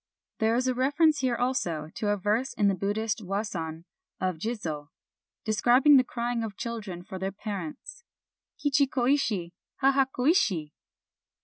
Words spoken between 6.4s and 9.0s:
of the children for their parents:" Chichi